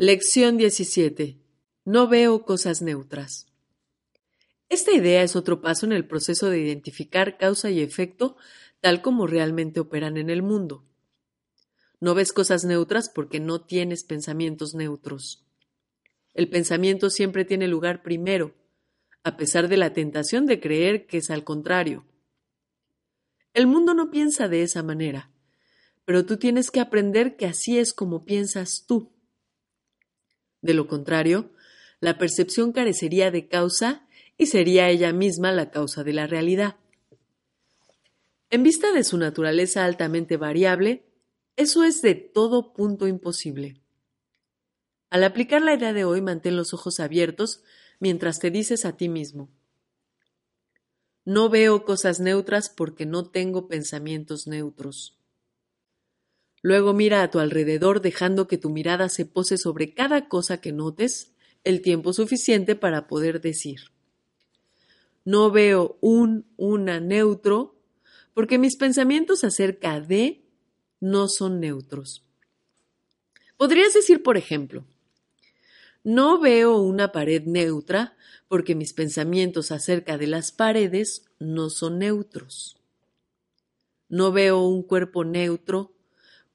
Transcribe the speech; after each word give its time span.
Lección 0.00 0.58
17. 0.58 1.40
No 1.84 2.06
veo 2.06 2.44
cosas 2.44 2.82
neutras. 2.82 3.48
Esta 4.68 4.92
idea 4.92 5.24
es 5.24 5.34
otro 5.34 5.60
paso 5.60 5.86
en 5.86 5.92
el 5.92 6.06
proceso 6.06 6.50
de 6.50 6.60
identificar 6.60 7.36
causa 7.36 7.68
y 7.72 7.80
efecto 7.80 8.36
tal 8.80 9.02
como 9.02 9.26
realmente 9.26 9.80
operan 9.80 10.16
en 10.16 10.30
el 10.30 10.40
mundo. 10.40 10.84
No 11.98 12.14
ves 12.14 12.32
cosas 12.32 12.64
neutras 12.64 13.10
porque 13.12 13.40
no 13.40 13.62
tienes 13.62 14.04
pensamientos 14.04 14.72
neutros. 14.72 15.44
El 16.32 16.48
pensamiento 16.48 17.10
siempre 17.10 17.44
tiene 17.44 17.66
lugar 17.66 18.04
primero, 18.04 18.54
a 19.24 19.36
pesar 19.36 19.66
de 19.66 19.78
la 19.78 19.94
tentación 19.94 20.46
de 20.46 20.60
creer 20.60 21.08
que 21.08 21.16
es 21.16 21.28
al 21.28 21.42
contrario. 21.42 22.06
El 23.52 23.66
mundo 23.66 23.94
no 23.94 24.12
piensa 24.12 24.46
de 24.46 24.62
esa 24.62 24.84
manera, 24.84 25.32
pero 26.04 26.24
tú 26.24 26.36
tienes 26.36 26.70
que 26.70 26.78
aprender 26.78 27.36
que 27.36 27.46
así 27.46 27.78
es 27.80 27.92
como 27.92 28.24
piensas 28.24 28.84
tú. 28.86 29.17
De 30.60 30.74
lo 30.74 30.86
contrario, 30.86 31.50
la 32.00 32.18
percepción 32.18 32.72
carecería 32.72 33.30
de 33.30 33.48
causa 33.48 34.06
y 34.36 34.46
sería 34.46 34.88
ella 34.88 35.12
misma 35.12 35.52
la 35.52 35.70
causa 35.70 36.04
de 36.04 36.12
la 36.12 36.26
realidad. 36.26 36.76
En 38.50 38.62
vista 38.62 38.92
de 38.92 39.04
su 39.04 39.18
naturaleza 39.18 39.84
altamente 39.84 40.36
variable, 40.36 41.04
eso 41.56 41.84
es 41.84 42.02
de 42.02 42.14
todo 42.14 42.72
punto 42.72 43.06
imposible. 43.08 43.80
Al 45.10 45.24
aplicar 45.24 45.62
la 45.62 45.74
idea 45.74 45.92
de 45.92 46.04
hoy, 46.04 46.20
mantén 46.20 46.56
los 46.56 46.72
ojos 46.72 47.00
abiertos 47.00 47.62
mientras 47.98 48.38
te 48.38 48.50
dices 48.50 48.84
a 48.84 48.96
ti 48.96 49.08
mismo, 49.08 49.50
no 51.28 51.50
veo 51.50 51.84
cosas 51.84 52.20
neutras 52.20 52.70
porque 52.70 53.04
no 53.04 53.28
tengo 53.28 53.68
pensamientos 53.68 54.46
neutros. 54.46 55.17
Luego 56.62 56.92
mira 56.92 57.22
a 57.22 57.30
tu 57.30 57.38
alrededor 57.38 58.00
dejando 58.00 58.48
que 58.48 58.58
tu 58.58 58.70
mirada 58.70 59.08
se 59.08 59.26
pose 59.26 59.58
sobre 59.58 59.94
cada 59.94 60.28
cosa 60.28 60.60
que 60.60 60.72
notes 60.72 61.32
el 61.64 61.82
tiempo 61.82 62.12
suficiente 62.12 62.74
para 62.74 63.06
poder 63.06 63.40
decir. 63.40 63.92
No 65.24 65.50
veo 65.50 65.98
un, 66.00 66.46
una 66.56 67.00
neutro 67.00 67.76
porque 68.34 68.58
mis 68.58 68.76
pensamientos 68.76 69.44
acerca 69.44 70.00
de 70.00 70.44
no 71.00 71.28
son 71.28 71.60
neutros. 71.60 72.24
Podrías 73.56 73.92
decir, 73.94 74.22
por 74.22 74.36
ejemplo, 74.36 74.84
no 76.04 76.38
veo 76.40 76.78
una 76.78 77.12
pared 77.12 77.42
neutra 77.44 78.16
porque 78.46 78.74
mis 78.74 78.92
pensamientos 78.92 79.72
acerca 79.72 80.16
de 80.16 80.28
las 80.28 80.52
paredes 80.52 81.26
no 81.38 81.68
son 81.70 81.98
neutros. 81.98 82.80
No 84.08 84.32
veo 84.32 84.62
un 84.62 84.82
cuerpo 84.82 85.24
neutro 85.24 85.92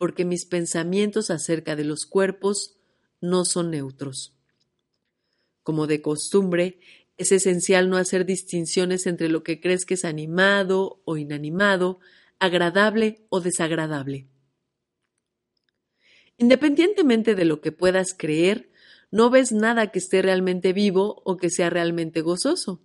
porque 0.04 0.26
mis 0.26 0.46
pensamientos 0.46 1.32
acerca 1.32 1.78
de 1.78 1.86
los 1.86 2.06
cuerpos 2.06 2.76
no 3.22 3.46
son 3.46 3.72
neutros. 3.72 4.34
Como 5.64 5.88
de 5.88 6.02
costumbre, 6.02 6.78
es 7.16 7.32
esencial 7.32 7.90
no 7.90 7.96
hacer 7.96 8.26
distinciones 8.26 9.08
entre 9.08 9.30
lo 9.30 9.44
que 9.44 9.62
crees 9.62 9.86
que 9.86 9.94
es 9.94 10.04
animado 10.04 11.02
o 11.06 11.16
inanimado, 11.16 12.02
agradable 12.38 13.26
o 13.30 13.40
desagradable. 13.40 14.28
Independientemente 16.38 17.34
de 17.34 17.46
lo 17.46 17.62
que 17.62 17.72
puedas 17.72 18.14
creer, 18.14 18.72
no 19.10 19.30
ves 19.30 19.54
nada 19.54 19.90
que 19.90 20.00
esté 20.00 20.22
realmente 20.22 20.74
vivo 20.74 21.22
o 21.24 21.38
que 21.38 21.50
sea 21.50 21.70
realmente 21.70 22.20
gozoso. 22.20 22.82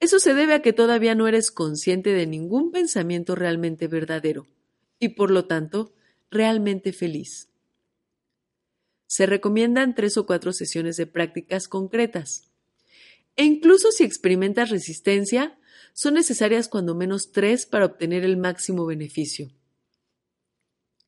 Eso 0.00 0.18
se 0.18 0.32
debe 0.32 0.54
a 0.54 0.62
que 0.62 0.72
todavía 0.72 1.14
no 1.14 1.28
eres 1.28 1.50
consciente 1.50 2.14
de 2.14 2.26
ningún 2.26 2.72
pensamiento 2.72 3.34
realmente 3.34 3.86
verdadero 3.86 4.46
y 4.98 5.10
por 5.10 5.30
lo 5.30 5.44
tanto 5.44 5.92
realmente 6.30 6.92
feliz. 6.92 7.48
Se 9.06 9.26
recomiendan 9.26 9.94
tres 9.94 10.16
o 10.16 10.26
cuatro 10.26 10.52
sesiones 10.52 10.96
de 10.96 11.06
prácticas 11.06 11.68
concretas. 11.68 12.50
E 13.36 13.44
incluso 13.44 13.92
si 13.92 14.04
experimentas 14.04 14.70
resistencia, 14.70 15.58
son 15.92 16.14
necesarias 16.14 16.68
cuando 16.68 16.94
menos 16.94 17.32
tres 17.32 17.66
para 17.66 17.86
obtener 17.86 18.24
el 18.24 18.36
máximo 18.36 18.84
beneficio. 18.86 19.50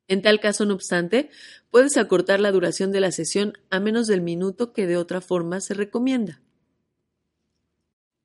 En 0.07 0.23
tal 0.23 0.41
caso, 0.41 0.65
no 0.65 0.75
obstante, 0.75 1.29
puedes 1.71 1.97
acortar 1.99 2.41
la 2.41 2.51
duración 2.51 2.93
de 2.93 3.01
la 3.01 3.13
sesión 3.13 3.53
a 3.69 3.81
menos 3.81 4.07
del 4.07 4.23
minuto 4.23 4.73
que 4.73 4.87
de 4.87 4.97
otra 4.97 5.21
forma 5.21 5.61
se 5.61 5.75
recomienda. 5.75 6.41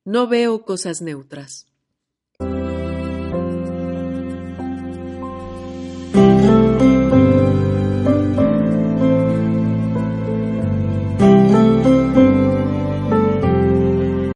No 0.04 0.26
veo 0.26 0.64
cosas 0.64 1.02
neutras. 1.02 1.66